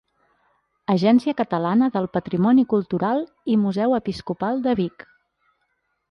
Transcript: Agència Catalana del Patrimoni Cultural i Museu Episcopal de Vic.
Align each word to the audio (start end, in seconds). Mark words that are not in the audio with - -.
Agència 0.93 1.33
Catalana 1.41 1.89
del 1.97 2.07
Patrimoni 2.17 2.65
Cultural 2.71 3.21
i 3.55 3.59
Museu 3.65 3.93
Episcopal 3.99 4.63
de 4.65 4.73
Vic. 4.81 5.05